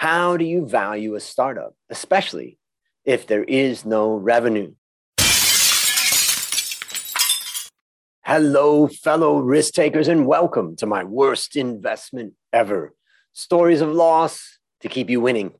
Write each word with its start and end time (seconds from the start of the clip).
How 0.00 0.36
do 0.38 0.46
you 0.46 0.64
value 0.64 1.14
a 1.14 1.20
startup, 1.20 1.74
especially 1.90 2.56
if 3.04 3.26
there 3.26 3.44
is 3.44 3.84
no 3.84 4.14
revenue? 4.14 4.72
Hello, 8.24 8.88
fellow 8.88 9.40
risk 9.40 9.74
takers, 9.74 10.08
and 10.08 10.26
welcome 10.26 10.74
to 10.76 10.86
my 10.86 11.04
worst 11.04 11.54
investment 11.54 12.32
ever 12.50 12.94
stories 13.34 13.82
of 13.82 13.92
loss 13.92 14.58
to 14.80 14.88
keep 14.88 15.10
you 15.10 15.20
winning. 15.20 15.52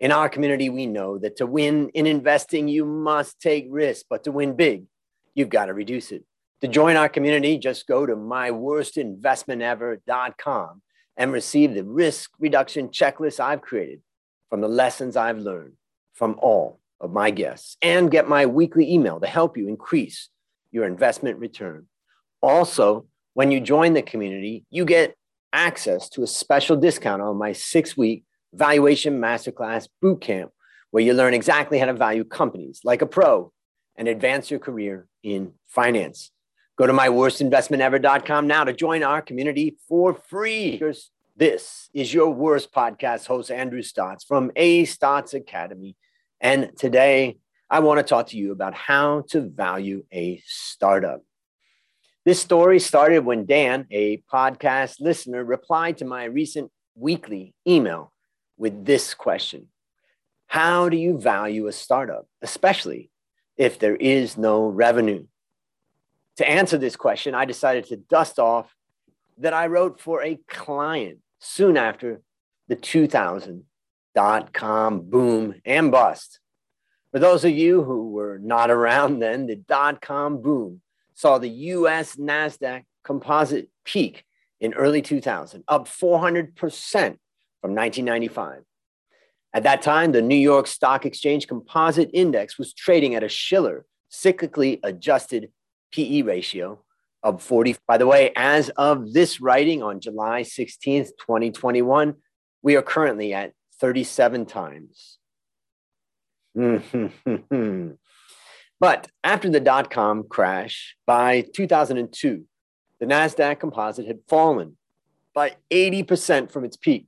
In 0.00 0.10
our 0.10 0.28
community, 0.28 0.70
we 0.70 0.86
know 0.86 1.18
that 1.18 1.36
to 1.36 1.46
win 1.46 1.90
in 1.90 2.08
investing, 2.08 2.66
you 2.66 2.84
must 2.84 3.40
take 3.40 3.68
risk, 3.70 4.06
but 4.10 4.24
to 4.24 4.32
win 4.32 4.56
big, 4.56 4.86
you've 5.36 5.50
got 5.50 5.66
to 5.66 5.72
reduce 5.72 6.10
it. 6.10 6.24
To 6.62 6.66
join 6.66 6.96
our 6.96 7.08
community, 7.08 7.58
just 7.58 7.86
go 7.86 8.06
to 8.06 8.16
myworstinvestmentever.com 8.16 10.82
and 11.16 11.32
receive 11.32 11.74
the 11.74 11.84
risk 11.84 12.30
reduction 12.38 12.88
checklist 12.88 13.40
I've 13.40 13.62
created 13.62 14.00
from 14.50 14.60
the 14.60 14.68
lessons 14.68 15.16
I've 15.16 15.38
learned 15.38 15.74
from 16.12 16.38
all 16.40 16.80
of 17.00 17.12
my 17.12 17.30
guests 17.30 17.76
and 17.82 18.10
get 18.10 18.28
my 18.28 18.46
weekly 18.46 18.90
email 18.92 19.20
to 19.20 19.26
help 19.26 19.56
you 19.56 19.68
increase 19.68 20.28
your 20.70 20.86
investment 20.86 21.38
return. 21.38 21.86
Also, 22.42 23.06
when 23.34 23.50
you 23.50 23.60
join 23.60 23.94
the 23.94 24.02
community, 24.02 24.64
you 24.70 24.84
get 24.84 25.16
access 25.52 26.08
to 26.10 26.22
a 26.22 26.26
special 26.26 26.76
discount 26.76 27.22
on 27.22 27.36
my 27.36 27.52
six 27.52 27.96
week 27.96 28.24
valuation 28.52 29.20
masterclass 29.20 29.88
bootcamp, 30.02 30.50
where 30.90 31.02
you 31.02 31.12
learn 31.12 31.34
exactly 31.34 31.78
how 31.78 31.86
to 31.86 31.92
value 31.92 32.24
companies 32.24 32.80
like 32.84 33.02
a 33.02 33.06
pro 33.06 33.52
and 33.96 34.08
advance 34.08 34.50
your 34.50 34.60
career 34.60 35.06
in 35.22 35.52
finance. 35.66 36.30
Go 36.76 36.88
to 36.88 36.92
myworstinvestmentever.com 36.92 38.48
now 38.48 38.64
to 38.64 38.72
join 38.72 39.04
our 39.04 39.22
community 39.22 39.76
for 39.88 40.12
free. 40.12 40.82
This 41.36 41.88
is 41.94 42.12
your 42.12 42.30
worst 42.30 42.72
podcast 42.72 43.26
host, 43.26 43.52
Andrew 43.52 43.80
Stotz 43.80 44.26
from 44.26 44.50
A 44.56 44.84
Stotz 44.84 45.34
Academy. 45.34 45.94
And 46.40 46.76
today 46.76 47.38
I 47.70 47.78
want 47.78 48.00
to 48.00 48.02
talk 48.02 48.26
to 48.30 48.36
you 48.36 48.50
about 48.50 48.74
how 48.74 49.22
to 49.28 49.42
value 49.42 50.04
a 50.12 50.42
startup. 50.46 51.22
This 52.24 52.40
story 52.40 52.80
started 52.80 53.24
when 53.24 53.46
Dan, 53.46 53.86
a 53.92 54.16
podcast 54.32 55.00
listener, 55.00 55.44
replied 55.44 55.98
to 55.98 56.04
my 56.04 56.24
recent 56.24 56.72
weekly 56.96 57.54
email 57.68 58.12
with 58.56 58.84
this 58.84 59.14
question 59.14 59.68
How 60.48 60.88
do 60.88 60.96
you 60.96 61.20
value 61.20 61.68
a 61.68 61.72
startup, 61.72 62.26
especially 62.42 63.10
if 63.56 63.78
there 63.78 63.94
is 63.94 64.36
no 64.36 64.66
revenue? 64.66 65.26
To 66.36 66.48
answer 66.48 66.78
this 66.78 66.96
question, 66.96 67.34
I 67.34 67.44
decided 67.44 67.86
to 67.86 67.96
dust 67.96 68.38
off 68.38 68.74
that 69.38 69.52
I 69.52 69.66
wrote 69.66 70.00
for 70.00 70.22
a 70.22 70.38
client 70.48 71.18
soon 71.40 71.76
after 71.76 72.20
the 72.68 72.76
2000 72.76 73.64
dot 74.14 74.52
com 74.52 75.00
boom 75.00 75.60
and 75.64 75.90
bust. 75.90 76.38
For 77.12 77.18
those 77.18 77.44
of 77.44 77.50
you 77.50 77.82
who 77.82 78.10
were 78.10 78.38
not 78.38 78.70
around 78.70 79.18
then, 79.18 79.46
the 79.46 79.56
dot 79.56 80.00
com 80.00 80.40
boom 80.40 80.80
saw 81.14 81.38
the 81.38 81.48
US 81.48 82.16
NASDAQ 82.16 82.84
composite 83.04 83.68
peak 83.84 84.24
in 84.60 84.72
early 84.74 85.02
2000, 85.02 85.62
up 85.68 85.86
400% 85.86 86.54
from 87.60 87.74
1995. 87.74 88.62
At 89.52 89.62
that 89.62 89.82
time, 89.82 90.12
the 90.12 90.22
New 90.22 90.34
York 90.34 90.66
Stock 90.66 91.06
Exchange 91.06 91.46
Composite 91.46 92.10
Index 92.12 92.58
was 92.58 92.72
trading 92.72 93.14
at 93.14 93.22
a 93.22 93.28
Shiller 93.28 93.84
cyclically 94.10 94.80
adjusted 94.82 95.50
PE 95.94 96.22
ratio 96.22 96.80
of 97.22 97.42
40. 97.42 97.76
By 97.86 97.98
the 97.98 98.06
way, 98.06 98.32
as 98.36 98.68
of 98.70 99.12
this 99.12 99.40
writing 99.40 99.82
on 99.82 100.00
July 100.00 100.42
16th, 100.42 101.10
2021, 101.20 102.14
we 102.62 102.76
are 102.76 102.82
currently 102.82 103.32
at 103.32 103.52
37 103.80 104.46
times. 104.46 105.18
but 108.80 109.08
after 109.24 109.50
the 109.50 109.60
dot 109.60 109.90
com 109.90 110.24
crash 110.28 110.96
by 111.06 111.44
2002, 111.54 112.44
the 113.00 113.06
NASDAQ 113.06 113.60
composite 113.60 114.06
had 114.06 114.20
fallen 114.28 114.76
by 115.34 115.56
80% 115.70 116.50
from 116.50 116.64
its 116.64 116.76
peak. 116.76 117.06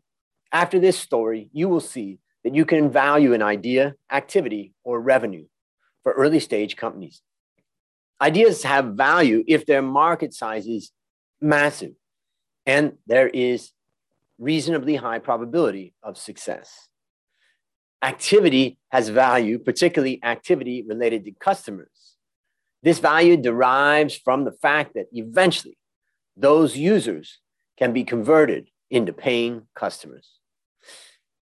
After 0.53 0.79
this 0.79 0.99
story, 0.99 1.49
you 1.53 1.69
will 1.69 1.81
see 1.81 2.19
that 2.45 2.55
you 2.55 2.65
can 2.65 2.91
value 2.91 3.35
an 3.35 3.43
idea, 3.43 3.95
activity, 4.11 4.73
or 4.85 5.01
revenue 5.01 5.47
for 6.03 6.13
early 6.13 6.41
stage 6.41 6.77
companies 6.77 7.23
ideas 8.21 8.63
have 8.63 8.95
value 8.95 9.45
if 9.47 9.67
their 9.67 9.83
market 9.83 10.33
size 10.33 10.67
is 10.67 10.91
massive 11.41 11.93
and 12.65 12.95
there 13.07 13.29
is 13.29 13.73
reasonably 14.39 14.97
high 14.97 15.19
probability 15.19 15.95
of 16.03 16.19
success. 16.19 16.89
Activity 18.03 18.79
has 18.91 19.09
value, 19.09 19.59
particularly 19.59 20.21
activity 20.23 20.85
related 20.87 21.25
to 21.25 21.33
customers. 21.33 22.17
This 22.83 22.99
value 22.99 23.37
derives 23.37 24.17
from 24.17 24.45
the 24.45 24.53
fact 24.53 24.95
that 24.95 25.07
eventually 25.13 25.79
those 26.37 26.77
users 26.77 27.39
can 27.79 27.93
be 27.93 28.05
converted 28.05 28.69
into 28.91 29.13
paying 29.13 29.63
customers. 29.75 30.39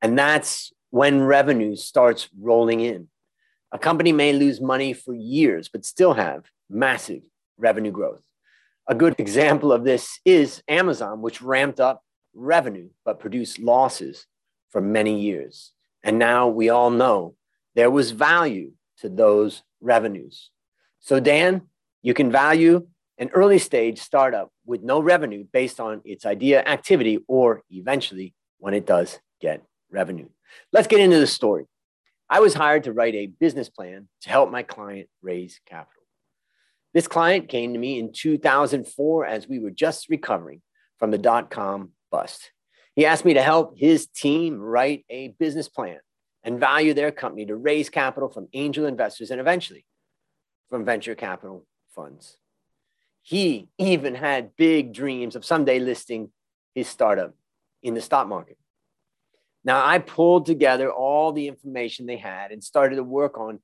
And 0.00 0.18
that's 0.18 0.72
when 0.90 1.22
revenue 1.22 1.76
starts 1.76 2.28
rolling 2.40 2.80
in. 2.80 3.08
A 3.72 3.78
company 3.78 4.12
may 4.12 4.32
lose 4.32 4.60
money 4.60 4.92
for 4.92 5.14
years, 5.14 5.68
but 5.68 5.84
still 5.84 6.14
have 6.14 6.44
massive 6.68 7.22
revenue 7.58 7.90
growth. 7.90 8.20
A 8.86 8.94
good 8.94 9.14
example 9.18 9.72
of 9.72 9.84
this 9.84 10.20
is 10.24 10.62
Amazon, 10.68 11.22
which 11.22 11.40
ramped 11.40 11.80
up 11.80 12.02
revenue 12.34 12.88
but 13.04 13.20
produced 13.20 13.58
losses 13.58 14.26
for 14.70 14.80
many 14.80 15.20
years. 15.20 15.72
And 16.02 16.18
now 16.18 16.48
we 16.48 16.68
all 16.68 16.90
know 16.90 17.36
there 17.74 17.90
was 17.90 18.10
value 18.10 18.72
to 18.98 19.08
those 19.08 19.62
revenues. 19.80 20.50
So, 21.00 21.20
Dan, 21.20 21.62
you 22.02 22.12
can 22.14 22.30
value 22.30 22.86
an 23.18 23.30
early 23.32 23.58
stage 23.58 24.00
startup 24.00 24.50
with 24.66 24.82
no 24.82 25.00
revenue 25.00 25.44
based 25.52 25.80
on 25.80 26.02
its 26.04 26.26
idea, 26.26 26.62
activity, 26.64 27.20
or 27.28 27.62
eventually 27.70 28.34
when 28.58 28.74
it 28.74 28.86
does 28.86 29.18
get 29.40 29.62
revenue. 29.90 30.28
Let's 30.72 30.88
get 30.88 31.00
into 31.00 31.18
the 31.18 31.26
story. 31.26 31.66
I 32.28 32.40
was 32.40 32.54
hired 32.54 32.84
to 32.84 32.92
write 32.92 33.14
a 33.14 33.26
business 33.26 33.68
plan 33.68 34.08
to 34.22 34.28
help 34.28 34.50
my 34.50 34.62
client 34.62 35.08
raise 35.22 35.60
capital. 35.66 36.03
This 36.94 37.08
client 37.08 37.48
came 37.48 37.72
to 37.72 37.78
me 37.78 37.98
in 37.98 38.12
2004 38.12 39.26
as 39.26 39.48
we 39.48 39.58
were 39.58 39.70
just 39.70 40.08
recovering 40.08 40.62
from 40.98 41.10
the 41.10 41.18
dot 41.18 41.50
com 41.50 41.90
bust. 42.10 42.52
He 42.94 43.04
asked 43.04 43.24
me 43.24 43.34
to 43.34 43.42
help 43.42 43.74
his 43.76 44.06
team 44.06 44.60
write 44.60 45.04
a 45.10 45.28
business 45.28 45.68
plan 45.68 45.98
and 46.44 46.60
value 46.60 46.94
their 46.94 47.10
company 47.10 47.46
to 47.46 47.56
raise 47.56 47.90
capital 47.90 48.28
from 48.28 48.48
angel 48.52 48.86
investors 48.86 49.32
and 49.32 49.40
eventually 49.40 49.84
from 50.70 50.84
venture 50.84 51.16
capital 51.16 51.66
funds. 51.94 52.36
He 53.22 53.68
even 53.78 54.14
had 54.14 54.54
big 54.56 54.92
dreams 54.92 55.34
of 55.34 55.44
someday 55.44 55.80
listing 55.80 56.30
his 56.74 56.86
startup 56.86 57.34
in 57.82 57.94
the 57.94 58.00
stock 58.00 58.28
market. 58.28 58.58
Now, 59.64 59.84
I 59.84 59.98
pulled 59.98 60.46
together 60.46 60.92
all 60.92 61.32
the 61.32 61.48
information 61.48 62.06
they 62.06 62.18
had 62.18 62.52
and 62.52 62.62
started 62.62 62.96
to 62.96 63.02
work 63.02 63.38
on 63.38 63.60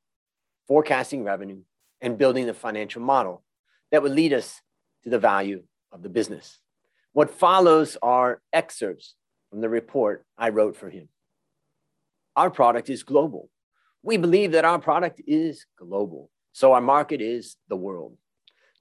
forecasting 0.67 1.25
revenue, 1.25 1.61
and 2.01 2.19
building 2.19 2.47
the 2.47 2.55
financial 2.55 3.03
model 3.03 3.43
that 3.91 4.03
would 4.03 4.13
lead 4.13 4.33
us 4.33 4.61
to 5.05 5.11
the 5.11 5.19
value 5.19 5.63
of 5.93 6.03
the 6.03 6.09
business. 6.09 6.59
What 7.13 7.31
follows 7.31 7.97
are 8.03 8.41
excerpts 8.53 9.15
from 9.51 9.61
the 9.61 9.69
report 9.69 10.25
I 10.39 10.51
wrote 10.51 10.77
for 10.77 10.89
him. 10.89 11.09
Our 12.37 12.51
product 12.51 12.89
is 12.89 13.03
global. 13.03 13.51
We 14.03 14.17
believe 14.17 14.53
that 14.53 14.65
our 14.65 14.79
product 14.79 15.21
is 15.27 15.67
global, 15.77 16.31
so 16.53 16.73
our 16.73 16.81
market 16.81 17.21
is 17.21 17.57
the 17.69 17.77
world. 17.77 18.17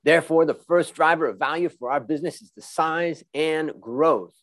Therefore, 0.03 0.45
the 0.45 0.53
first 0.53 0.93
driver 0.93 1.27
of 1.27 1.39
value 1.39 1.69
for 1.69 1.91
our 1.91 1.99
business 1.99 2.41
is 2.41 2.51
the 2.55 2.61
size 2.61 3.23
and 3.33 3.73
growth 3.81 4.35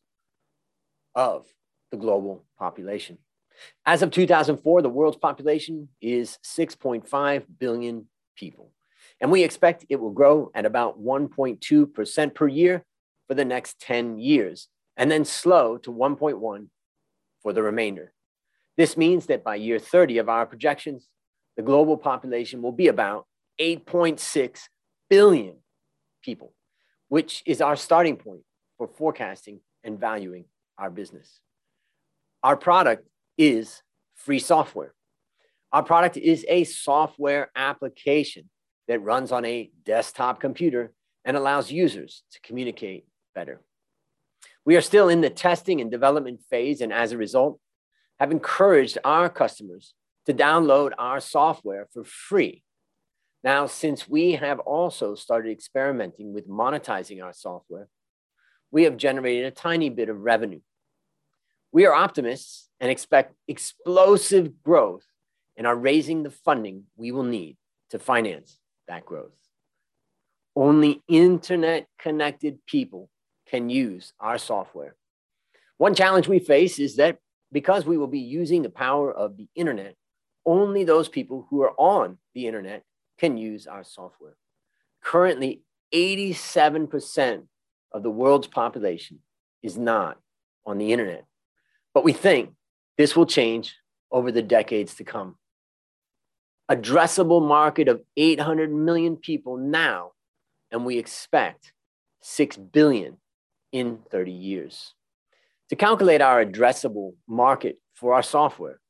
of 1.14 1.46
the 1.90 1.96
global 1.96 2.44
population. 2.58 3.18
As 3.86 4.02
of 4.02 4.10
2004, 4.10 4.82
the 4.82 4.88
world's 4.90 5.16
population 5.16 5.88
is 6.02 6.38
6.5 6.44 7.44
billion 7.58 8.06
people. 8.36 8.72
And 9.20 9.30
we 9.30 9.42
expect 9.42 9.86
it 9.88 10.00
will 10.00 10.10
grow 10.10 10.50
at 10.54 10.66
about 10.66 11.02
1.2% 11.02 12.34
per 12.34 12.48
year 12.48 12.84
for 13.26 13.34
the 13.34 13.44
next 13.44 13.80
10 13.80 14.18
years, 14.18 14.68
and 14.96 15.10
then 15.10 15.24
slow 15.24 15.78
to 15.78 15.90
1.1 15.90 16.68
for 17.42 17.52
the 17.52 17.62
remainder. 17.62 18.12
This 18.76 18.96
means 18.96 19.26
that 19.26 19.42
by 19.42 19.56
year 19.56 19.78
30 19.78 20.18
of 20.18 20.28
our 20.28 20.46
projections, 20.46 21.08
the 21.56 21.62
global 21.62 21.96
population 21.96 22.62
will 22.62 22.72
be 22.72 22.88
about 22.88 23.26
8.6 23.60 24.60
billion 25.08 25.56
people, 26.22 26.52
which 27.08 27.42
is 27.46 27.60
our 27.60 27.76
starting 27.76 28.16
point 28.16 28.42
for 28.76 28.86
forecasting 28.86 29.60
and 29.82 29.98
valuing 29.98 30.44
our 30.78 30.90
business. 30.90 31.40
Our 32.42 32.56
product 32.56 33.08
is 33.38 33.82
free 34.14 34.38
software. 34.38 34.92
Our 35.72 35.82
product 35.82 36.16
is 36.16 36.44
a 36.48 36.64
software 36.64 37.50
application 37.56 38.48
that 38.88 39.00
runs 39.00 39.32
on 39.32 39.44
a 39.44 39.70
desktop 39.84 40.40
computer 40.40 40.92
and 41.24 41.36
allows 41.36 41.72
users 41.72 42.22
to 42.32 42.40
communicate 42.40 43.06
better. 43.34 43.60
We 44.64 44.76
are 44.76 44.80
still 44.80 45.08
in 45.08 45.20
the 45.20 45.30
testing 45.30 45.80
and 45.80 45.90
development 45.90 46.40
phase, 46.48 46.80
and 46.80 46.92
as 46.92 47.12
a 47.12 47.18
result, 47.18 47.60
have 48.18 48.30
encouraged 48.30 48.98
our 49.04 49.28
customers 49.28 49.94
to 50.26 50.34
download 50.34 50.92
our 50.98 51.20
software 51.20 51.86
for 51.92 52.04
free. 52.04 52.62
Now, 53.44 53.66
since 53.66 54.08
we 54.08 54.32
have 54.32 54.58
also 54.60 55.14
started 55.14 55.50
experimenting 55.50 56.32
with 56.32 56.48
monetizing 56.48 57.22
our 57.22 57.32
software, 57.32 57.88
we 58.70 58.84
have 58.84 58.96
generated 58.96 59.44
a 59.44 59.50
tiny 59.52 59.88
bit 59.88 60.08
of 60.08 60.18
revenue. 60.18 60.60
We 61.70 61.86
are 61.86 61.94
optimists 61.94 62.68
and 62.80 62.90
expect 62.90 63.34
explosive 63.46 64.62
growth 64.62 65.04
and 65.56 65.66
are 65.66 65.76
raising 65.76 66.22
the 66.22 66.30
funding 66.30 66.84
we 66.96 67.12
will 67.12 67.22
need 67.22 67.56
to 67.90 67.98
finance 67.98 68.58
that 68.88 69.04
growth. 69.04 69.32
Only 70.54 71.02
internet 71.08 71.86
connected 71.98 72.64
people 72.66 73.10
can 73.46 73.68
use 73.70 74.12
our 74.18 74.38
software. 74.38 74.96
One 75.78 75.94
challenge 75.94 76.28
we 76.28 76.38
face 76.38 76.78
is 76.78 76.96
that 76.96 77.18
because 77.52 77.86
we 77.86 77.98
will 77.98 78.06
be 78.06 78.20
using 78.20 78.62
the 78.62 78.70
power 78.70 79.12
of 79.12 79.36
the 79.36 79.48
internet, 79.54 79.94
only 80.44 80.84
those 80.84 81.08
people 81.08 81.46
who 81.50 81.62
are 81.62 81.74
on 81.78 82.18
the 82.34 82.46
internet 82.46 82.82
can 83.18 83.36
use 83.36 83.66
our 83.66 83.84
software. 83.84 84.36
Currently, 85.02 85.62
87% 85.94 87.42
of 87.92 88.02
the 88.02 88.10
world's 88.10 88.46
population 88.46 89.20
is 89.62 89.76
not 89.76 90.18
on 90.64 90.78
the 90.78 90.92
internet. 90.92 91.24
But 91.94 92.04
we 92.04 92.12
think 92.12 92.50
this 92.98 93.14
will 93.14 93.26
change 93.26 93.76
over 94.10 94.32
the 94.32 94.42
decades 94.42 94.94
to 94.96 95.04
come. 95.04 95.36
Addressable 96.70 97.46
market 97.46 97.86
of 97.86 98.02
800 98.16 98.72
million 98.72 99.16
people 99.16 99.56
now, 99.56 100.12
and 100.72 100.84
we 100.84 100.98
expect 100.98 101.72
6 102.22 102.56
billion 102.56 103.18
in 103.70 103.98
30 104.10 104.32
years. 104.32 104.94
To 105.70 105.76
calculate 105.76 106.20
our 106.20 106.44
addressable 106.44 107.14
market 107.28 107.78
for 107.94 108.14
our 108.14 108.22
software, 108.22 108.80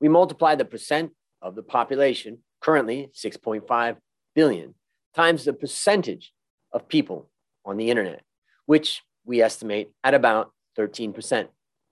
we 0.00 0.08
multiply 0.08 0.54
the 0.54 0.64
percent 0.64 1.12
of 1.42 1.54
the 1.54 1.62
population, 1.62 2.38
currently 2.60 3.10
6.5 3.14 3.96
billion, 4.34 4.74
times 5.14 5.44
the 5.44 5.52
percentage 5.52 6.32
of 6.72 6.88
people 6.88 7.30
on 7.64 7.76
the 7.76 7.90
internet, 7.90 8.22
which 8.66 9.02
we 9.24 9.42
estimate 9.42 9.90
at 10.02 10.14
about 10.14 10.52
13%. 10.78 11.48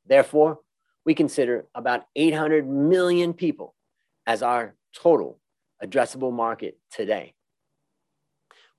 Therefore, 0.06 0.60
we 1.04 1.14
consider 1.14 1.66
about 1.74 2.06
800 2.14 2.66
million 2.68 3.34
people 3.34 3.74
as 4.26 4.42
our 4.42 4.75
total 4.96 5.38
addressable 5.84 6.32
market 6.32 6.78
today. 6.90 7.34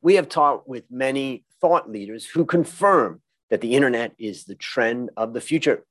We 0.02 0.16
have 0.16 0.30
talked 0.30 0.68
with 0.68 0.84
many 0.90 1.46
thought 1.62 1.90
leaders 1.90 2.26
who 2.26 2.46
confirm 2.46 3.22
that 3.50 3.62
the 3.62 3.76
internet 3.76 4.14
is 4.18 4.44
the 4.44 4.56
trend 4.56 5.12
of 5.18 5.34
the 5.34 5.42
future. 5.42 5.86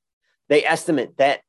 They 0.49 0.65
estimate 0.65 1.17
that 1.17 1.41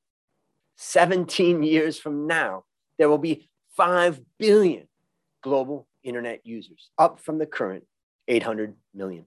17 0.76 1.62
years 1.62 1.98
from 1.98 2.26
now, 2.26 2.64
there 2.98 3.08
will 3.08 3.18
be 3.18 3.48
5 3.76 4.20
billion 4.38 4.88
global 5.42 5.86
internet 6.02 6.40
users, 6.44 6.90
up 6.98 7.20
from 7.20 7.38
the 7.38 7.46
current 7.46 7.84
800 8.26 8.74
million. 8.94 9.26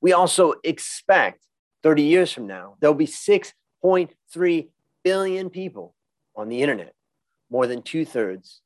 We 0.00 0.12
also 0.12 0.54
expect 0.64 1.44
30 1.82 2.02
years 2.02 2.32
from 2.32 2.46
now, 2.46 2.76
there'll 2.80 2.94
be 2.94 3.06
6.3 3.06 4.68
billion 5.04 5.50
people 5.50 5.94
on 6.36 6.48
the 6.48 6.62
internet, 6.62 6.94
more 7.50 7.66
than 7.66 7.82
two 7.82 8.04
thirds 8.04 8.60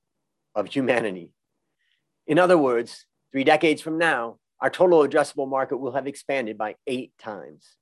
of 0.54 0.68
humanity. 0.68 1.30
In 2.26 2.38
other 2.38 2.58
words, 2.58 3.06
three 3.30 3.44
decades 3.44 3.82
from 3.82 3.98
now, 3.98 4.38
our 4.60 4.70
total 4.70 5.06
addressable 5.06 5.48
market 5.48 5.78
will 5.78 5.92
have 5.92 6.06
expanded 6.06 6.56
by 6.56 6.76
eight 6.86 7.12
times. 7.18 7.76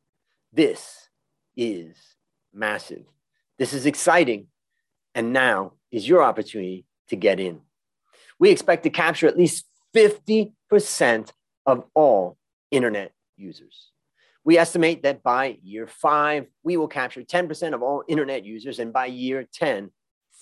This 0.53 1.09
is 1.57 1.97
massive. 2.53 3.05
This 3.59 3.73
is 3.73 3.87
exciting. 3.87 4.47
And 5.15 5.33
now 5.33 5.73
is 5.91 6.09
your 6.09 6.23
opportunity 6.23 6.87
to 7.09 7.17
get 7.17 7.41
in. 7.41 7.61
We 8.39 8.51
expect 8.51 8.85
to 8.85 8.91
capture 8.91 9.27
at 9.27 9.37
least 9.37 9.67
50% 9.95 11.33
of 11.67 11.85
all 11.95 12.39
internet 12.71 13.13
users. 13.37 13.91
We 14.45 14.57
estimate 14.57 15.03
that 15.03 15.23
by 15.23 15.59
year 15.63 15.87
five, 15.87 16.47
we 16.63 16.77
will 16.77 16.89
capture 16.89 17.23
10% 17.23 17.75
of 17.75 17.83
all 17.83 18.03
internet 18.09 18.45
users, 18.45 18.79
and 18.79 18.93
by 18.93 19.07
year 19.07 19.47
10, 19.53 19.91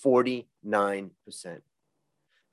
49%. 0.05 1.11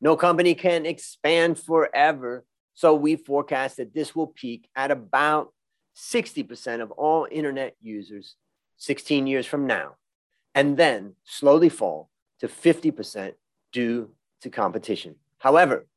No 0.06 0.16
company 0.16 0.54
can 0.54 0.86
expand 0.86 1.57
forever, 1.57 2.46
so 2.75 2.94
we 2.94 3.16
forecast 3.16 3.78
that 3.78 3.96
this 3.96 4.16
will 4.16 4.28
peak 4.28 4.69
at 4.75 4.92
about 4.92 5.52
60% 5.98 6.84
of 6.84 6.92
all 6.92 7.28
internet 7.31 7.75
users 7.81 8.36
16 8.78 9.25
years 9.25 9.48
from 9.48 9.66
now, 9.66 9.96
and 10.54 10.78
then 10.78 11.16
slowly 11.24 11.69
fall 11.69 12.12
to 12.40 12.48
50% 12.48 13.34
due 13.72 14.12
to 14.42 14.50
competition. 14.52 15.16
However, 15.40 15.88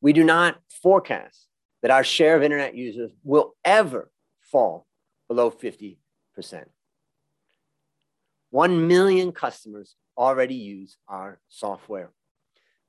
we 0.00 0.12
do 0.12 0.24
not 0.24 0.58
forecast 0.82 1.46
that 1.80 1.92
our 1.92 2.02
share 2.02 2.34
of 2.34 2.42
internet 2.42 2.74
users 2.74 3.12
will 3.22 3.54
ever 3.64 4.10
fall 4.40 4.84
below 5.28 5.52
50%. 5.52 5.96
1 8.50 8.88
million 8.88 9.30
customers 9.30 9.94
already 10.18 10.56
use 10.56 10.96
our 11.06 11.38
software. 11.48 12.10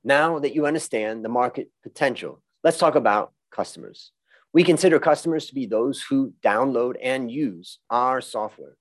Now 0.06 0.38
that 0.38 0.54
you 0.54 0.66
understand 0.66 1.24
the 1.24 1.28
market 1.28 1.68
potential, 1.82 2.40
let's 2.62 2.78
talk 2.78 2.94
about 2.94 3.32
customers. 3.50 4.12
We 4.52 4.62
consider 4.62 5.00
customers 5.00 5.46
to 5.46 5.54
be 5.54 5.66
those 5.66 6.00
who 6.00 6.32
download 6.44 6.94
and 7.02 7.28
use 7.28 7.80
our 7.90 8.20
software. 8.20 8.76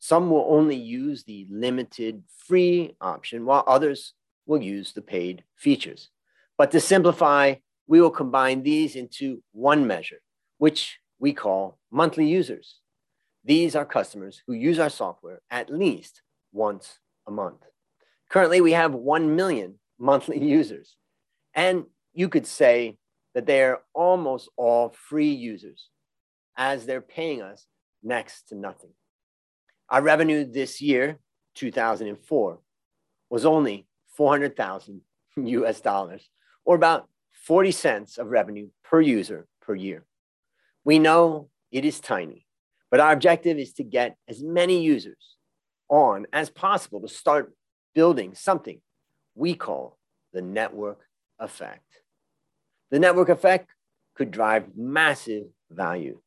Some 0.00 0.28
will 0.28 0.44
only 0.50 0.76
use 0.76 1.24
the 1.24 1.46
limited 1.50 2.24
free 2.46 2.94
option, 3.00 3.46
while 3.46 3.64
others 3.66 4.12
will 4.44 4.60
use 4.60 4.92
the 4.92 5.00
paid 5.00 5.44
features. 5.56 6.10
But 6.58 6.70
to 6.72 6.80
simplify, 6.80 7.54
we 7.86 8.02
will 8.02 8.10
combine 8.10 8.62
these 8.62 8.96
into 8.96 9.42
one 9.52 9.86
measure, 9.86 10.20
which 10.58 10.98
we 11.18 11.32
call 11.32 11.78
monthly 11.90 12.28
users. 12.28 12.80
These 13.46 13.74
are 13.74 13.86
customers 13.86 14.42
who 14.46 14.52
use 14.52 14.78
our 14.78 14.90
software 14.90 15.40
at 15.50 15.70
least 15.70 16.20
once 16.52 16.98
a 17.26 17.30
month. 17.30 17.64
Currently, 18.28 18.60
we 18.60 18.72
have 18.72 18.92
1 18.92 19.34
million 19.34 19.79
monthly 20.00 20.42
users. 20.44 20.96
And 21.54 21.84
you 22.12 22.28
could 22.28 22.46
say 22.46 22.96
that 23.34 23.46
they're 23.46 23.80
almost 23.94 24.48
all 24.56 24.90
free 24.90 25.32
users, 25.32 25.88
as 26.56 26.86
they're 26.86 27.00
paying 27.00 27.42
us 27.42 27.66
next 28.02 28.48
to 28.48 28.54
nothing. 28.56 28.90
Our 29.88 30.02
revenue 30.02 30.44
this 30.44 30.80
year, 30.80 31.18
2004, 31.54 32.58
was 33.28 33.44
only 33.44 33.86
400,000 34.16 35.00
US 35.36 35.80
dollars, 35.80 36.28
or 36.64 36.74
about 36.74 37.08
40 37.46 37.70
cents 37.70 38.18
of 38.18 38.28
revenue 38.28 38.68
per 38.84 39.00
user 39.00 39.46
per 39.62 39.74
year. 39.74 40.04
We 40.84 40.98
know 40.98 41.48
it 41.70 41.84
is 41.84 42.00
tiny, 42.00 42.46
but 42.90 43.00
our 43.00 43.12
objective 43.12 43.58
is 43.58 43.72
to 43.74 43.84
get 43.84 44.16
as 44.28 44.42
many 44.42 44.82
users 44.82 45.36
on 45.88 46.26
as 46.32 46.50
possible 46.50 47.00
to 47.00 47.08
start 47.08 47.52
building 47.94 48.34
something 48.34 48.80
we 49.40 49.54
call 49.54 49.96
the 50.34 50.42
network 50.42 51.00
effect. 51.38 52.02
The 52.90 52.98
network 52.98 53.30
effect 53.30 53.70
could 54.14 54.30
drive 54.30 54.76
massive 54.76 55.46
value. 55.70 56.20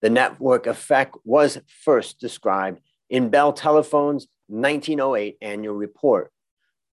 The 0.00 0.10
network 0.10 0.66
effect 0.66 1.14
was 1.24 1.60
first 1.84 2.18
described 2.18 2.80
in 3.08 3.28
Bell 3.28 3.52
Telephone's 3.52 4.26
1908 4.48 5.36
annual 5.40 5.76
report, 5.76 6.32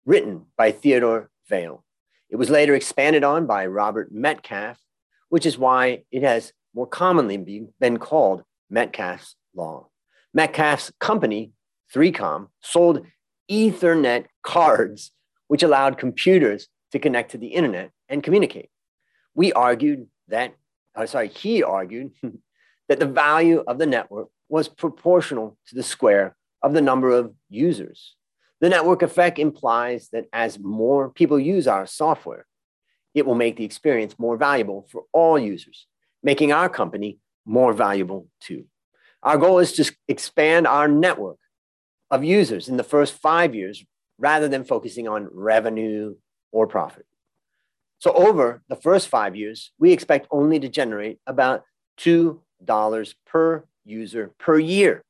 written 0.06 0.48
by 0.58 0.74
Theodore 0.74 1.30
Vail. 1.48 1.86
It 2.30 2.36
was 2.36 2.50
later 2.50 2.76
expanded 2.76 3.24
on 3.24 3.46
by 3.46 3.68
Robert 3.68 4.12
Metcalfe, 4.12 4.82
which 5.30 5.46
is 5.46 5.58
why 5.58 6.04
it 6.12 6.24
has 6.24 6.52
more 6.76 6.88
commonly 6.88 7.70
been 7.80 7.98
called 8.00 8.44
Metcalfe's 8.70 9.38
Law. 9.56 9.88
Metcalfe's 10.34 10.92
company, 11.00 11.54
3Com, 11.96 12.50
sold 12.62 13.06
Ethernet 13.50 14.26
cards, 14.44 15.14
which 15.48 15.64
allowed 15.64 15.98
computers 15.98 16.68
to 16.92 17.00
connect 17.00 17.32
to 17.32 17.38
the 17.38 17.48
internet 17.48 17.92
and 18.10 18.24
communicate. 18.24 18.70
We 19.34 19.54
argued 19.54 20.08
that, 20.28 20.56
oh, 20.96 21.06
sorry, 21.06 21.28
he 21.28 21.64
argued 21.64 22.12
that 22.90 23.00
the 23.00 23.06
value 23.06 23.64
of 23.68 23.78
the 23.78 23.86
network 23.86 24.30
was 24.50 24.68
proportional 24.68 25.58
to 25.68 25.76
the 25.76 25.84
square 25.84 26.36
of 26.62 26.74
the 26.74 26.82
number 26.82 27.12
of 27.12 27.34
users. 27.50 28.16
The 28.60 28.70
network 28.70 29.02
effect 29.02 29.38
implies 29.38 30.10
that 30.12 30.26
as 30.34 30.58
more 30.58 31.10
people 31.10 31.40
use 31.40 31.68
our 31.68 31.86
software, 31.86 32.46
it 33.14 33.26
will 33.26 33.36
make 33.36 33.58
the 33.58 33.66
experience 33.66 34.18
more 34.18 34.38
valuable 34.38 34.88
for 34.92 35.04
all 35.12 35.38
users, 35.38 35.86
making 36.24 36.52
our 36.52 36.70
company 36.70 37.20
more 37.46 37.74
valuable 37.74 38.28
too. 38.40 38.66
Our 39.24 39.38
goal 39.38 39.60
is 39.60 39.74
to 39.74 39.92
expand 40.08 40.68
our 40.68 40.88
network 40.88 41.38
of 42.10 42.24
users 42.24 42.70
in 42.70 42.78
the 42.78 42.84
first 42.84 43.14
five 43.14 43.54
years 43.54 43.84
rather 44.18 44.48
than 44.48 44.64
focusing 44.64 45.08
on 45.08 45.30
revenue 45.32 46.16
or 46.52 46.68
profit. 46.68 47.06
So, 48.00 48.14
over 48.14 48.62
the 48.70 48.76
first 48.76 49.08
five 49.08 49.36
years, 49.36 49.72
we 49.80 49.92
expect 49.92 50.28
only 50.30 50.60
to 50.60 50.70
generate 50.70 51.20
about 51.26 51.64
$2 52.00 53.16
per 53.26 53.64
user 53.86 54.32
per 54.38 54.60
year. 54.60 55.04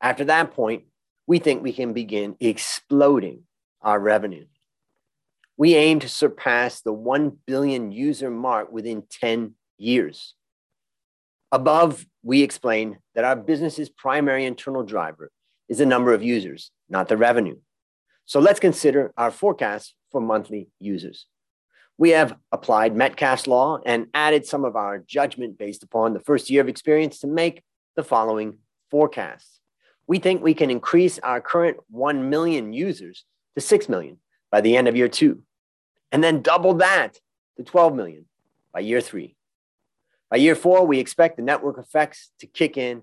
After 0.00 0.24
that 0.24 0.52
point, 0.52 0.84
we 1.26 1.38
think 1.38 1.62
we 1.62 1.72
can 1.72 1.92
begin 1.92 2.36
exploding 2.40 3.44
our 3.80 4.00
revenue. 4.00 4.46
We 5.56 5.76
aim 5.76 6.00
to 6.00 6.08
surpass 6.08 6.80
the 6.80 6.92
1 6.92 7.38
billion 7.46 7.92
user 7.92 8.30
mark 8.30 8.72
within 8.72 9.04
10 9.08 9.54
years. 9.78 10.34
Above, 11.52 12.04
we 12.24 12.42
explain 12.42 12.98
that 13.14 13.24
our 13.24 13.36
business's 13.36 13.88
primary 13.88 14.44
internal 14.44 14.82
driver 14.82 15.30
is 15.68 15.78
the 15.78 15.86
number 15.86 16.12
of 16.12 16.22
users, 16.22 16.72
not 16.88 17.08
the 17.08 17.16
revenue. 17.16 17.56
So 18.26 18.40
let's 18.40 18.60
consider 18.60 19.12
our 19.16 19.30
forecast 19.30 19.94
for 20.10 20.20
monthly 20.20 20.68
users. 20.80 21.26
We 21.96 22.10
have 22.10 22.36
applied 22.50 22.96
Metcalfe's 22.96 23.46
law 23.46 23.78
and 23.84 24.06
added 24.14 24.46
some 24.46 24.64
of 24.64 24.76
our 24.76 24.98
judgment 24.98 25.58
based 25.58 25.82
upon 25.82 26.12
the 26.12 26.20
first 26.20 26.50
year 26.50 26.60
of 26.60 26.68
experience 26.68 27.20
to 27.20 27.26
make 27.26 27.62
the 27.96 28.02
following 28.02 28.58
forecasts. 28.90 29.60
We 30.06 30.18
think 30.18 30.42
we 30.42 30.54
can 30.54 30.70
increase 30.70 31.18
our 31.20 31.40
current 31.40 31.78
1 31.90 32.28
million 32.28 32.72
users 32.72 33.24
to 33.54 33.60
6 33.60 33.88
million 33.88 34.18
by 34.50 34.60
the 34.60 34.76
end 34.76 34.88
of 34.88 34.96
year 34.96 35.08
two, 35.08 35.42
and 36.12 36.22
then 36.22 36.42
double 36.42 36.74
that 36.74 37.18
to 37.56 37.64
12 37.64 37.94
million 37.94 38.26
by 38.72 38.80
year 38.80 39.00
three. 39.00 39.36
By 40.30 40.38
year 40.38 40.54
four, 40.54 40.86
we 40.86 40.98
expect 40.98 41.36
the 41.36 41.42
network 41.42 41.78
effects 41.78 42.30
to 42.40 42.46
kick 42.46 42.76
in, 42.76 43.02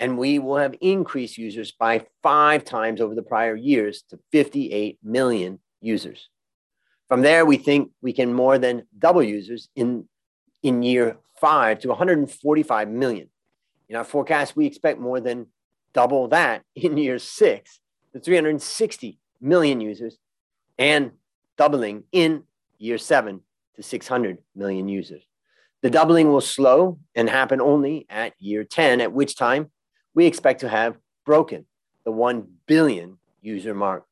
and 0.00 0.16
we 0.16 0.38
will 0.38 0.56
have 0.56 0.74
increased 0.80 1.36
users 1.36 1.72
by 1.72 2.06
five 2.22 2.64
times 2.64 3.02
over 3.02 3.14
the 3.14 3.22
prior 3.22 3.54
years 3.54 4.02
to 4.08 4.18
58 4.32 4.98
million 5.04 5.60
users. 5.82 6.30
From 7.06 7.20
there, 7.20 7.44
we 7.44 7.58
think 7.58 7.90
we 8.00 8.14
can 8.14 8.32
more 8.32 8.58
than 8.58 8.84
double 8.98 9.22
users 9.22 9.68
in, 9.76 10.08
in 10.62 10.82
year 10.82 11.18
five 11.38 11.80
to 11.80 11.88
145 11.88 12.88
million. 12.88 13.28
In 13.90 13.96
our 13.96 14.04
forecast, 14.04 14.56
we 14.56 14.64
expect 14.64 14.98
more 14.98 15.20
than 15.20 15.46
double 15.92 16.28
that 16.28 16.62
in 16.74 16.96
year 16.96 17.18
six 17.18 17.80
to 18.14 18.20
360 18.20 19.18
million 19.40 19.80
users 19.80 20.16
and 20.78 21.12
doubling 21.58 22.04
in 22.10 22.44
year 22.78 22.96
seven 22.96 23.42
to 23.76 23.82
600 23.82 24.38
million 24.56 24.88
users. 24.88 25.22
The 25.82 25.90
doubling 25.90 26.30
will 26.30 26.40
slow 26.40 26.98
and 27.14 27.28
happen 27.28 27.60
only 27.60 28.06
at 28.08 28.32
year 28.38 28.64
10, 28.64 29.00
at 29.00 29.12
which 29.12 29.36
time 29.36 29.70
we 30.14 30.26
expect 30.26 30.60
to 30.60 30.68
have 30.68 30.96
broken 31.24 31.66
the 32.04 32.10
1 32.10 32.46
billion 32.66 33.18
user 33.40 33.74
mark. 33.74 34.04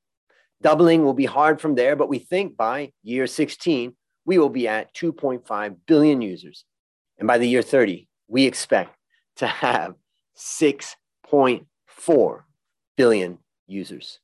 Doubling 0.60 1.04
will 1.04 1.14
be 1.14 1.26
hard 1.26 1.60
from 1.60 1.74
there, 1.74 1.96
but 1.96 2.08
we 2.08 2.18
think 2.18 2.56
by 2.56 2.92
year 3.02 3.26
16, 3.26 3.94
we 4.24 4.38
will 4.38 4.48
be 4.48 4.68
at 4.68 4.94
2.5 4.94 5.76
billion 5.86 6.20
users. 6.20 6.64
And 7.18 7.26
by 7.26 7.38
the 7.38 7.48
year 7.48 7.62
30, 7.62 8.08
we 8.26 8.44
expect 8.44 8.96
to 9.36 9.46
have 9.46 9.94
6.4 10.36 12.40
billion 12.96 13.38
users. 13.66 14.20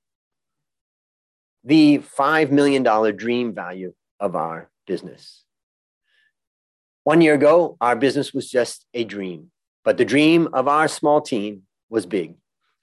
The 1.65 1.99
$5 1.99 2.51
million 2.51 3.17
dream 3.17 3.55
value 3.55 3.95
of 4.21 4.37
our 4.37 4.71
business. 4.87 5.45
One 7.05 7.21
year 7.21 7.35
ago, 7.35 7.77
our 7.81 7.97
business 7.97 8.33
was 8.33 8.51
just 8.51 8.87
a 8.95 9.05
dream, 9.05 9.51
but 9.85 9.99
the 9.99 10.05
dream 10.05 10.49
of 10.53 10.67
our 10.67 10.89
small 10.89 11.21
team 11.21 11.63
was 11.91 12.07
big. 12.07 12.35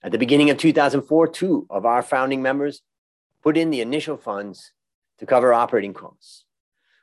At 0.03 0.12
the 0.12 0.17
beginning 0.17 0.50
of 0.50 0.58
2004, 0.58 1.27
two 1.27 1.67
of 1.70 1.86
our 1.86 2.01
founding 2.01 2.41
members 2.41 2.81
put 3.43 3.58
in 3.58 3.72
the 3.72 3.81
initial 3.81 4.17
funds 4.17 4.72
to 5.20 5.25
cover 5.25 5.53
operating 5.53 5.93
costs. 5.93 6.46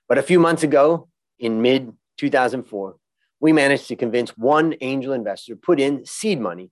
But 0.09 0.19
a 0.19 0.23
few 0.23 0.41
months 0.41 0.63
ago, 0.63 1.09
in 1.39 1.61
mid 1.61 1.93
2004, 2.17 2.97
we 3.41 3.53
managed 3.53 3.89
to 3.89 3.97
convince 3.97 4.31
one 4.37 4.75
angel 4.81 5.13
investor 5.13 5.53
to 5.53 5.61
put 5.61 5.79
in 5.79 6.07
seed 6.07 6.41
money 6.41 6.71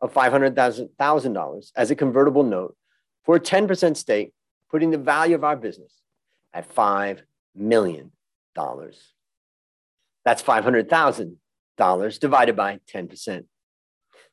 of 0.00 0.12
$500,000 0.12 1.72
as 1.76 1.90
a 1.90 1.96
convertible 1.96 2.42
note 2.42 2.76
for 3.24 3.36
a 3.36 3.40
10% 3.40 3.96
stake, 3.96 4.32
putting 4.70 4.90
the 4.90 4.98
value 4.98 5.34
of 5.34 5.42
our 5.42 5.56
business 5.56 5.92
at 6.52 6.72
$5 6.72 7.22
million. 7.54 8.12
That's 10.24 10.42
$500,000 10.42 11.36
divided 12.18 12.56
by 12.56 12.80
10%. 12.92 13.44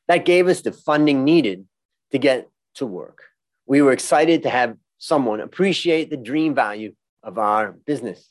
That 0.08 0.24
gave 0.24 0.48
us 0.48 0.62
the 0.62 0.72
funding 0.72 1.24
needed 1.24 1.66
to 2.12 2.18
get 2.18 2.48
to 2.74 2.86
work 2.86 3.22
we 3.66 3.82
were 3.82 3.92
excited 3.92 4.42
to 4.42 4.50
have 4.50 4.76
someone 4.98 5.40
appreciate 5.40 6.10
the 6.10 6.16
dream 6.16 6.54
value 6.54 6.94
of 7.22 7.38
our 7.38 7.72
business, 7.72 8.30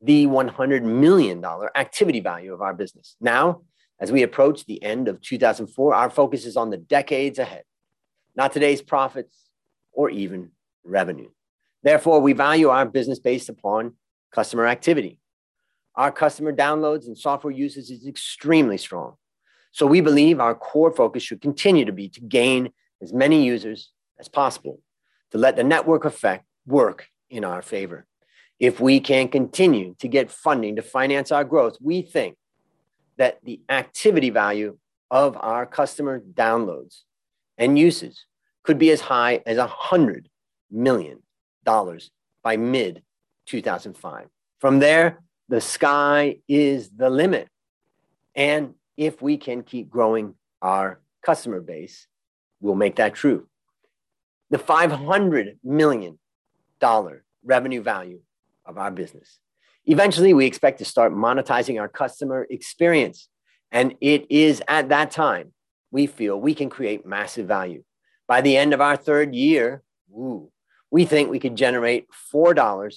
the 0.00 0.26
$100 0.26 0.82
million 0.82 1.44
activity 1.74 2.20
value 2.20 2.52
of 2.52 2.60
our 2.60 2.74
business. 2.74 3.16
Now, 3.20 3.62
as 4.00 4.10
we 4.10 4.22
approach 4.22 4.64
the 4.64 4.82
end 4.82 5.06
of 5.08 5.20
2004, 5.20 5.94
our 5.94 6.10
focus 6.10 6.44
is 6.44 6.56
on 6.56 6.70
the 6.70 6.76
decades 6.76 7.38
ahead, 7.38 7.62
not 8.34 8.52
today's 8.52 8.82
profits 8.82 9.36
or 9.92 10.10
even 10.10 10.50
revenue. 10.82 11.28
Therefore, 11.84 12.20
we 12.20 12.32
value 12.32 12.68
our 12.68 12.86
business 12.86 13.20
based 13.20 13.48
upon 13.48 13.94
customer 14.32 14.66
activity. 14.66 15.18
Our 15.94 16.10
customer 16.10 16.52
downloads 16.52 17.06
and 17.06 17.16
software 17.16 17.52
usage 17.52 17.90
is 17.90 18.06
extremely 18.06 18.78
strong. 18.78 19.14
So 19.72 19.86
we 19.86 20.00
believe 20.00 20.40
our 20.40 20.54
core 20.54 20.90
focus 20.90 21.22
should 21.22 21.40
continue 21.40 21.84
to 21.84 21.92
be 21.92 22.08
to 22.10 22.20
gain 22.20 22.70
as 23.00 23.12
many 23.12 23.44
users 23.44 23.90
as 24.18 24.28
possible 24.28 24.80
to 25.30 25.38
let 25.38 25.56
the 25.56 25.64
network 25.64 26.04
effect 26.04 26.44
work 26.66 27.08
in 27.30 27.44
our 27.44 27.62
favor. 27.62 28.06
If 28.60 28.80
we 28.80 29.00
can 29.00 29.28
continue 29.28 29.94
to 29.98 30.08
get 30.08 30.30
funding 30.30 30.76
to 30.76 30.82
finance 30.82 31.32
our 31.32 31.44
growth, 31.44 31.76
we 31.80 32.02
think 32.02 32.36
that 33.16 33.38
the 33.42 33.60
activity 33.68 34.30
value 34.30 34.78
of 35.10 35.36
our 35.40 35.66
customer 35.66 36.20
downloads 36.20 37.00
and 37.58 37.78
uses 37.78 38.26
could 38.62 38.78
be 38.78 38.90
as 38.90 39.00
high 39.00 39.42
as 39.46 39.58
$100 39.58 40.26
million 40.70 41.18
by 41.64 42.56
mid 42.56 43.02
2005. 43.46 44.26
From 44.60 44.78
there, 44.78 45.18
the 45.48 45.60
sky 45.60 46.36
is 46.48 46.90
the 46.90 47.10
limit. 47.10 47.48
And 48.34 48.74
if 48.96 49.20
we 49.20 49.36
can 49.36 49.62
keep 49.62 49.90
growing 49.90 50.34
our 50.60 51.00
customer 51.24 51.60
base, 51.60 52.06
we'll 52.60 52.74
make 52.74 52.96
that 52.96 53.14
true. 53.14 53.48
The 54.50 54.58
$500 54.58 55.58
million 55.64 56.18
revenue 57.44 57.82
value 57.82 58.20
of 58.64 58.78
our 58.78 58.90
business. 58.90 59.38
Eventually, 59.86 60.32
we 60.32 60.46
expect 60.46 60.78
to 60.78 60.84
start 60.84 61.12
monetizing 61.12 61.80
our 61.80 61.88
customer 61.88 62.46
experience. 62.48 63.28
And 63.70 63.94
it 64.00 64.26
is 64.30 64.62
at 64.68 64.90
that 64.90 65.10
time 65.10 65.52
we 65.90 66.06
feel 66.06 66.40
we 66.40 66.54
can 66.54 66.70
create 66.70 67.04
massive 67.04 67.48
value. 67.48 67.82
By 68.28 68.40
the 68.40 68.56
end 68.56 68.72
of 68.72 68.80
our 68.80 68.96
third 68.96 69.34
year, 69.34 69.82
ooh, 70.10 70.50
we 70.90 71.04
think 71.04 71.30
we 71.30 71.40
could 71.40 71.56
generate 71.56 72.06
$4 72.32 72.94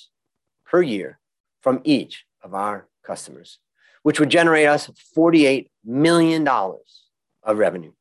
per 0.66 0.82
year 0.82 1.20
from 1.62 1.82
each 1.84 2.25
of 2.46 2.54
our 2.54 2.88
customers, 3.04 3.60
which 4.04 4.20
would 4.20 4.30
generate 4.30 4.68
us 4.68 4.90
$48 5.18 5.68
million 5.84 6.48
of 6.48 7.58
revenue. 7.58 7.92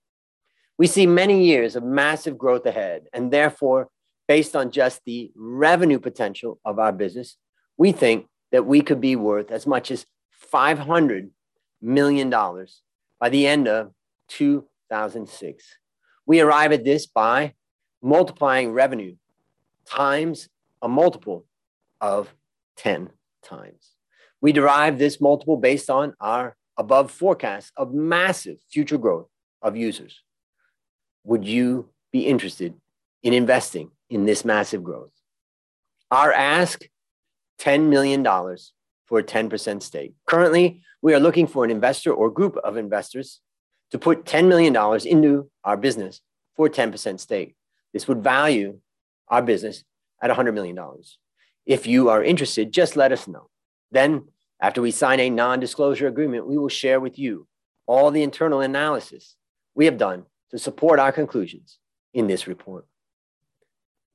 We 0.79 0.87
see 0.87 1.07
many 1.07 1.45
years 1.47 1.75
of 1.75 1.83
massive 1.83 2.37
growth 2.37 2.67
ahead, 2.67 3.07
and 3.13 3.33
therefore, 3.33 3.89
based 4.29 4.55
on 4.55 4.71
just 4.71 5.01
the 5.05 5.33
revenue 5.35 5.99
potential 5.99 6.61
of 6.65 6.79
our 6.79 6.93
business, 6.93 7.37
we 7.77 7.91
think 7.91 8.27
that 8.53 8.67
we 8.67 8.81
could 8.83 9.01
be 9.01 9.17
worth 9.17 9.51
as 9.51 9.67
much 9.67 9.91
as 9.91 10.07
$500 10.53 11.31
million 11.81 12.31
by 12.31 13.29
the 13.29 13.47
end 13.47 13.67
of 13.67 13.93
2006. 14.29 15.65
We 16.27 16.41
arrive 16.41 16.73
at 16.73 16.85
this 16.85 17.07
by 17.07 17.55
multiplying 18.03 18.73
revenue 18.73 19.17
times 19.87 20.49
a 20.83 20.89
multiple 20.89 21.47
of 22.01 22.35
10 22.77 23.11
times. 23.43 23.94
We 24.41 24.53
derive 24.53 24.99
this 24.99 25.21
multiple 25.21 25.57
based 25.57 25.89
on 25.91 26.15
our 26.21 26.57
above 26.77 27.11
forecast 27.11 27.73
of 27.77 27.95
massive 27.95 28.57
future 28.71 28.99
growth 28.99 29.29
of 29.63 29.77
users 29.77 30.23
would 31.25 31.45
you 31.45 31.89
be 32.13 32.27
interested 32.27 32.75
in 33.23 33.33
investing 33.33 33.91
in 34.11 34.27
this 34.27 34.45
massive 34.45 34.85
growth? 34.85 35.11
Our 36.11 36.33
ask 36.33 36.85
$10 37.61 37.89
million 37.89 38.23
for 39.07 39.19
a 39.19 39.25
10% 39.25 39.83
stake. 39.83 40.13
Currently, 40.27 40.83
we 41.03 41.15
are 41.15 41.21
looking 41.21 41.47
for 41.47 41.65
an 41.65 41.71
investor 41.71 42.13
or 42.13 42.31
group 42.31 42.57
of 42.59 42.77
investors 42.77 43.41
to 43.91 43.99
put 43.99 44.25
$10 44.25 44.49
million 44.49 44.77
into 45.07 45.51
our 45.65 45.77
business 45.77 46.21
for 46.57 46.67
a 46.67 46.71
10% 46.71 47.19
stake. 47.19 47.57
This 47.93 48.07
would 48.07 48.23
value 48.23 48.79
our 49.29 49.43
business 49.43 49.83
at 50.23 50.31
$100 50.31 50.55
million. 50.55 50.79
If 51.67 51.87
you 51.87 52.11
are 52.11 52.23
interested, 52.23 52.73
just 52.73 52.97
let 52.97 53.13
us 53.13 53.27
know. 53.27 53.49
Then, 53.95 54.25
after 54.61 54.83
we 54.83 54.91
sign 54.91 55.21
a 55.21 55.31
non 55.31 55.61
disclosure 55.61 56.09
agreement, 56.09 56.49
we 56.49 56.59
will 56.59 56.69
share 56.69 56.99
with 56.99 57.17
you 57.17 57.47
all 57.87 58.11
the 58.11 58.25
internal 58.25 58.61
analysis 58.61 59.37
we 59.77 59.85
have 59.85 59.99
done 59.99 60.25
to 60.51 60.59
support 60.59 60.99
our 60.99 61.13
conclusions 61.13 61.79
in 62.13 62.27
this 62.27 62.49
report. 62.49 62.87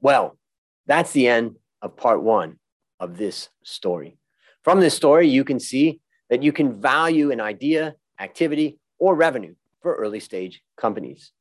Well, 0.02 0.38
that's 0.86 1.14
the 1.14 1.30
end 1.30 1.56
of 1.82 1.96
part 1.96 2.22
one 2.22 2.60
of 3.00 3.18
this 3.18 3.50
story. 3.64 4.18
From 4.64 4.82
this 4.82 4.96
story, 4.96 5.30
you 5.30 5.46
can 5.46 5.62
see 5.62 6.02
that 6.30 6.44
you 6.44 6.52
can 6.52 6.82
value 6.82 7.32
an 7.32 7.40
idea, 7.40 7.96
activity, 8.20 8.80
or 8.98 9.16
revenue 9.16 9.56
for 9.82 9.96
early 9.96 10.20
stage 10.20 10.62
companies. 10.76 11.32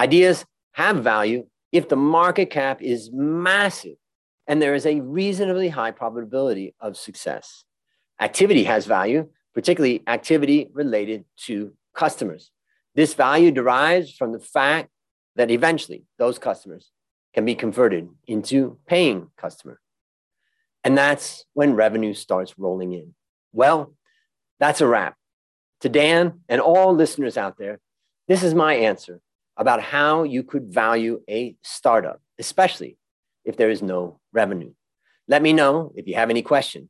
Ideas 0.00 0.44
have 0.72 0.96
value 0.96 1.46
if 1.70 1.88
the 1.88 1.96
market 1.96 2.50
cap 2.50 2.82
is 2.82 3.10
massive 3.12 3.96
and 4.48 4.60
there 4.60 4.74
is 4.74 4.84
a 4.84 5.00
reasonably 5.00 5.68
high 5.68 5.92
probability 5.92 6.74
of 6.80 6.96
success. 6.96 7.64
Activity 8.20 8.64
has 8.64 8.86
value, 8.86 9.28
particularly 9.54 10.02
activity 10.06 10.68
related 10.72 11.24
to 11.46 11.72
customers. 11.94 12.50
This 12.94 13.14
value 13.14 13.50
derives 13.50 14.12
from 14.12 14.32
the 14.32 14.38
fact 14.40 14.90
that 15.36 15.50
eventually 15.50 16.04
those 16.18 16.38
customers 16.38 16.90
can 17.34 17.44
be 17.44 17.54
converted 17.54 18.08
into 18.26 18.78
paying 18.86 19.30
customer. 19.36 19.80
And 20.84 20.96
that's 20.96 21.44
when 21.54 21.74
revenue 21.74 22.14
starts 22.14 22.58
rolling 22.58 22.92
in. 22.92 23.14
Well, 23.52 23.94
that's 24.60 24.80
a 24.80 24.86
wrap. 24.86 25.16
To 25.80 25.88
Dan 25.88 26.40
and 26.48 26.60
all 26.60 26.94
listeners 26.94 27.36
out 27.36 27.58
there, 27.58 27.80
this 28.28 28.42
is 28.42 28.54
my 28.54 28.74
answer 28.74 29.20
about 29.56 29.82
how 29.82 30.22
you 30.22 30.42
could 30.42 30.72
value 30.72 31.22
a 31.28 31.56
startup, 31.62 32.20
especially 32.38 32.96
if 33.44 33.56
there 33.56 33.70
is 33.70 33.82
no 33.82 34.20
revenue. 34.32 34.72
Let 35.28 35.42
me 35.42 35.52
know 35.52 35.92
if 35.96 36.06
you 36.06 36.14
have 36.14 36.30
any 36.30 36.42
question. 36.42 36.88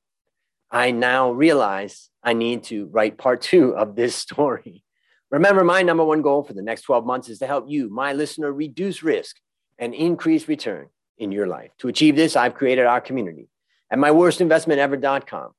I 0.74 0.90
now 0.90 1.30
realize 1.30 2.10
I 2.20 2.32
need 2.32 2.64
to 2.64 2.86
write 2.86 3.16
part 3.16 3.42
two 3.42 3.76
of 3.76 3.94
this 3.94 4.16
story. 4.26 4.82
Remember, 5.30 5.62
my 5.62 5.82
number 5.82 6.04
one 6.04 6.20
goal 6.20 6.42
for 6.42 6.52
the 6.52 6.62
next 6.62 6.82
12 6.82 7.06
months 7.06 7.28
is 7.28 7.38
to 7.38 7.46
help 7.46 7.66
you, 7.68 7.88
my 7.88 8.12
listener, 8.12 8.52
reduce 8.52 9.02
risk 9.02 9.36
and 9.78 9.94
increase 9.94 10.48
return 10.48 10.88
in 11.16 11.30
your 11.30 11.46
life. 11.46 11.70
To 11.78 11.88
achieve 11.88 12.16
this, 12.16 12.34
I've 12.34 12.54
created 12.54 12.86
our 12.86 13.00
community 13.00 13.48
at 13.88 14.00
myworstinvestmentever.com. 14.00 15.52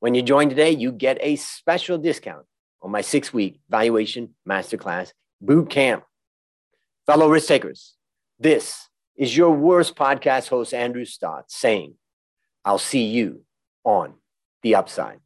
When 0.00 0.14
you 0.14 0.20
join 0.20 0.50
today, 0.50 0.70
you 0.70 0.92
get 0.92 1.16
a 1.22 1.36
special 1.36 1.96
discount 1.96 2.44
on 2.82 2.90
my 2.90 3.00
six 3.00 3.32
week 3.32 3.60
valuation 3.70 4.34
masterclass 4.48 5.12
boot 5.40 5.70
camp. 5.70 6.04
Fellow 7.06 7.30
risk 7.30 7.48
takers, 7.48 7.94
this 8.38 8.86
is 9.16 9.34
your 9.34 9.50
worst 9.50 9.96
podcast 9.96 10.48
host, 10.48 10.74
Andrew 10.74 11.06
Stotz, 11.06 11.52
saying, 11.52 11.94
I'll 12.66 12.78
see 12.78 13.04
you 13.04 13.44
on 13.82 14.14
the 14.62 14.74
upside. 14.74 15.20